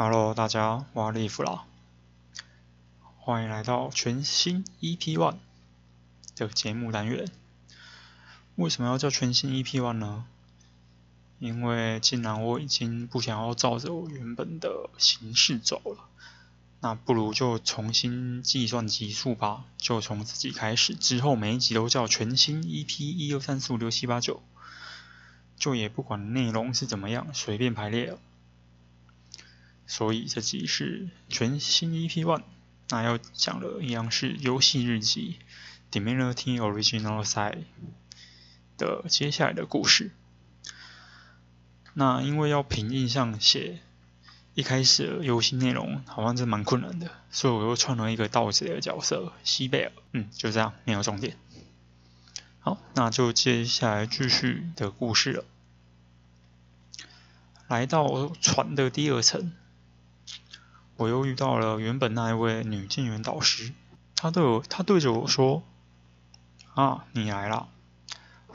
[0.00, 1.64] Hello，大家，我是利弗啦，
[3.18, 5.38] 欢迎来到全新 EP One
[6.36, 7.28] 的节目单元。
[8.54, 10.24] 为什么要叫全新 EP One 呢？
[11.40, 16.04] 因为既然我已经不想要照着我原本的形式走了，
[16.78, 24.40] 那不如就重新计算集数吧，就从自己开始，之后每一集都叫全新 EP 一二三四五六七八九。
[25.56, 28.18] 就也不管内容是怎么样，随便排列了。
[29.88, 32.44] 所以这集是全新 EP One，
[32.90, 35.38] 那要讲的一样是游戏日记
[35.98, 37.52] 《Divinity Original Side》
[38.76, 40.12] 的接下来的故事。
[41.94, 43.80] 那因为要凭印象写
[44.54, 49.92] 一开始的游戏内容，好像是蛮困难的，所以我又创了一个盗贼的角色西贝尔。
[50.12, 51.36] 嗯，就这样，没有重点。
[52.60, 55.44] 好，那就接下来继续的故事了。
[57.68, 59.52] 来到船的第二层，
[60.98, 63.72] 我又遇到了原本那一位女舰员导师。
[64.16, 65.62] 她对我，她对着我说
[66.74, 67.68] ：“啊，你来了，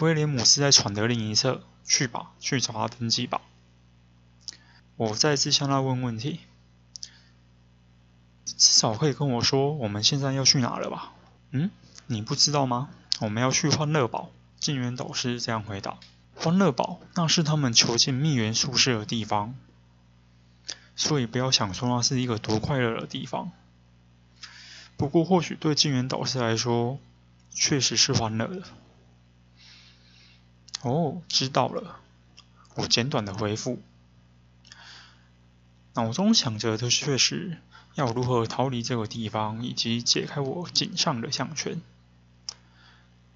[0.00, 3.40] 威廉姆斯在船的另一侧，去吧，去找他登记吧。”
[4.96, 6.40] 我再次向他问问题，
[8.44, 11.12] 至少可以跟我说我们现在要去哪了吧？
[11.52, 11.70] 嗯，
[12.08, 12.90] 你不知道吗？
[13.20, 15.96] 我们要去欢乐堡，舰员导师这样回答。
[16.34, 19.54] 欢乐堡，那是他们囚禁秘员宿舍的地方，
[20.94, 23.50] 所以不要想说那是一个多快乐的地方。
[24.96, 26.98] 不过或许对舰员导师来说，
[27.50, 28.62] 确实是欢乐的。
[30.82, 32.00] 哦，知道了，
[32.74, 33.80] 我简短的回复。
[35.94, 37.58] 脑中想着的却是
[37.94, 41.80] 要如何逃离这个地方，以及解开我颈上的项圈。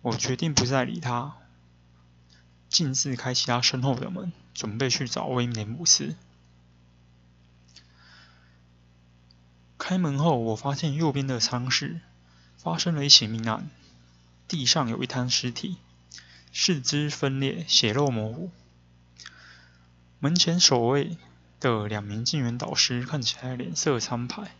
[0.03, 1.35] 我决定不再理他，
[2.69, 6.15] 径自开启他身后的门，准备去找威廉姆斯。
[9.89, 12.01] 开门后，我发现右边的舱室
[12.59, 13.71] 发生了一起命案，
[14.49, 15.77] 地上有一滩尸体，
[16.53, 18.51] 四肢分裂，血肉模糊。
[20.19, 21.17] 门前守卫
[21.61, 24.57] 的两名舰员导师看起来脸色苍白。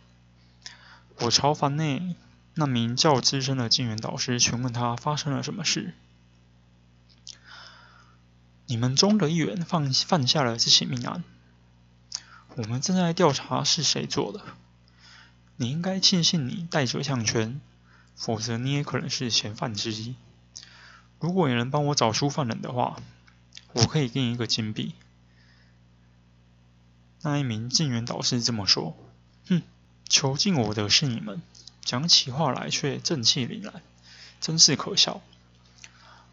[1.19, 2.15] 我朝房内。
[2.53, 5.93] 那名较资深的舰员导师询问他发生了什么事。
[8.67, 11.21] 你们中的一员犯犯下了这起命案，
[12.55, 14.41] 我们正在调查是谁做的。
[15.57, 17.59] 你应该庆幸你带着项圈，
[18.15, 20.15] 否则你也可能是嫌犯之一。
[21.19, 22.97] 如果你能帮我找出犯人的话，
[23.73, 24.93] 我可以给你一个金币。
[27.23, 28.95] 那一名舰员导师这么说。
[29.47, 29.63] 哼，
[30.07, 31.41] 囚禁我的是你们。
[31.81, 33.81] 讲起话来却正气凛然，
[34.41, 35.21] 真是可笑。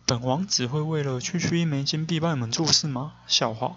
[0.04, 3.14] 本王只会为了区区一枚金币帮你们做事吗？
[3.26, 3.76] 笑话！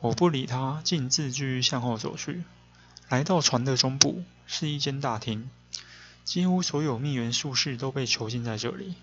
[0.00, 2.44] 我不理他，径自继续向后走去。
[3.08, 5.48] 来到船的中部，是一间大厅，
[6.24, 8.96] 几乎所有秘元术士都被囚禁在这里，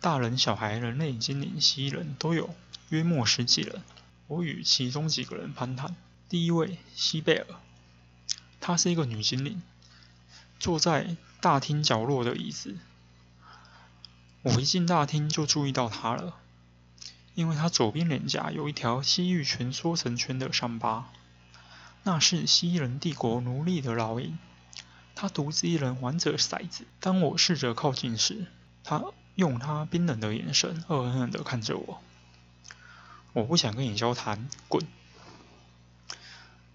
[0.00, 2.54] 大人、小孩、人类、精灵、蜥蜴人都有，
[2.90, 3.82] 约莫十几人。
[4.28, 5.96] 我与其中几个人攀谈。
[6.28, 7.46] 第一位，西贝尔，
[8.60, 9.60] 她是一个女精灵。
[10.60, 12.76] 坐在大厅角落的椅子，
[14.42, 16.36] 我一进大厅就注意到她了，
[17.34, 21.10] 因为她左边脸颊有一条西域蜷缩成圈的伤疤，
[22.04, 24.38] 那是蜥蜴人帝国奴隶的烙印。
[25.14, 28.46] 他独自一人玩着骰子，当我试着靠近时，
[28.82, 29.04] 他
[29.34, 32.02] 用他冰冷的眼神恶狠狠地看着我。
[33.34, 34.86] 我不想跟你交谈，滚！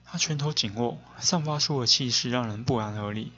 [0.06, 3.34] 他拳头紧握，散发出的气势让人不寒而栗。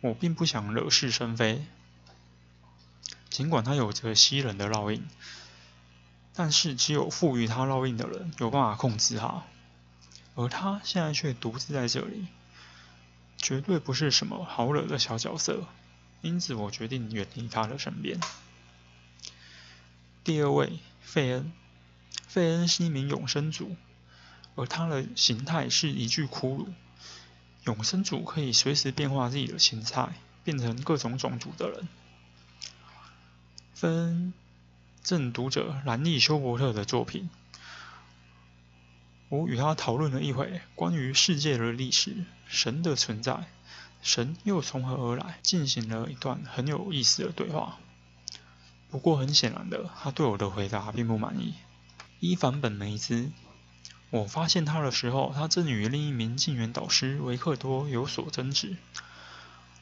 [0.00, 1.64] 我并不想惹是生非，
[3.30, 5.08] 尽管他有着蜥蜴人的烙印，
[6.34, 9.44] 但是只有赋予他烙印的人有办法控制他，
[10.38, 12.28] 而他现在却独自在这里，
[13.36, 15.66] 绝对不是什么好惹的小角色，
[16.22, 18.20] 因此我决定远离他的身边。
[20.22, 21.52] 第二位，费恩，
[22.28, 23.74] 费恩是一名永生族，
[24.54, 26.68] 而他的形态是一具骷髅。
[27.64, 30.12] 永生族可以随时变化自己的形态，
[30.44, 31.88] 变成各种种族的人。
[33.74, 34.32] 芬
[35.02, 37.28] 正读者兰利休伯特的作品，
[39.28, 43.44] 我与他讨论了一会关于世界的历史、神的存在、
[44.02, 47.78] 神又从何而来，进行了一段很有意思的对话。
[48.90, 51.54] 不过很显然的，他对我的回答并不满意。
[52.20, 53.30] 伊凡本梅兹。
[54.10, 58.76] 我发现他的时候，他正与另一名舰员导师维克多有所争执。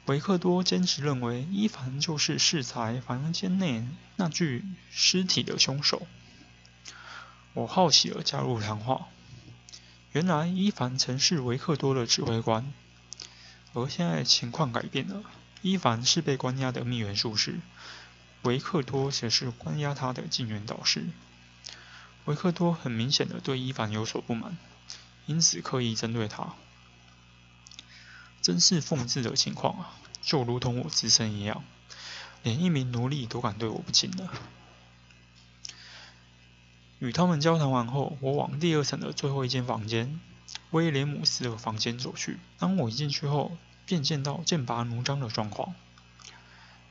[0.06, 6.04] 维克多坚持认为伊凡就是尸裁房间内那具尸体的凶手。
[7.54, 9.06] 我好奇而加入谈话。
[10.16, 12.72] 原来伊凡曾是维克多的指挥官，
[13.74, 15.22] 而现在情况改变了。
[15.60, 17.60] 伊凡是被关押的秘缘术士，
[18.40, 21.04] 维克多则是关押他的静原导师。
[22.24, 24.56] 维克多很明显的对伊凡有所不满，
[25.26, 26.54] 因此刻意针对他。
[28.40, 29.92] 真是讽刺的情况啊！
[30.22, 31.62] 就如同我自身一样，
[32.42, 34.32] 连一名奴隶都敢对我不敬了。
[36.98, 40.19] 与他们交谈完后，我往第二层的最后一间房间——
[40.72, 42.38] 威廉姆斯的房间走去。
[42.58, 45.75] 当我一进去后，便见到剑拔弩张的状况。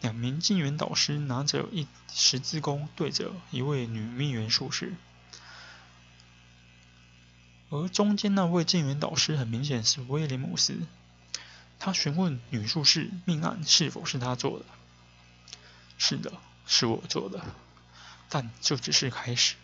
[0.01, 4.93] 两名静原导师拿着一十字弓，对着一位女秘缘术士。
[7.71, 10.77] 而中间那位静原导师很明显是威廉姆斯。
[11.79, 14.65] 他询问女术士命案是否是他做的。
[15.97, 16.31] 是的，
[16.67, 17.43] 是我做的。
[18.29, 19.55] 但这只是开始，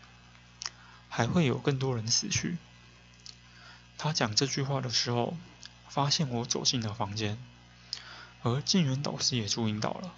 [1.14, 2.58] 还会有更多人死去。
[3.98, 5.38] 他讲这句话的时候，
[5.90, 7.38] 发现我走进了房间，
[8.42, 10.14] 而静原导师也注意到了。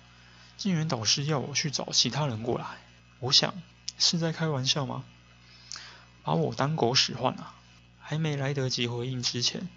[0.56, 2.78] 静原导师要我去找其他人过来，
[3.20, 3.56] 我想
[3.98, 5.04] 是在开玩笑吗？
[6.22, 7.56] 把我当狗使唤啊！
[8.00, 9.68] 还没来得及回应之前，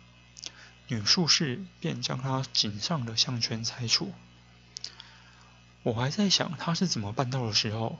[0.88, 4.12] 女术士便将他颈上的项圈拆除。
[5.82, 7.98] 我还在想他是怎么办到的时候，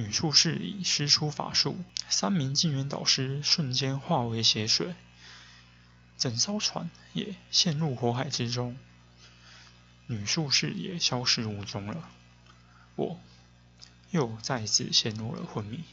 [0.00, 1.76] 女术士已施出法术，
[2.08, 4.94] 三名镜元导师瞬间化为血水，
[6.16, 8.78] 整艘船也陷入火海之中，
[10.06, 12.08] 女术士也消失无踪了。
[12.96, 13.20] 我
[14.10, 15.84] 又再次陷入了昏迷。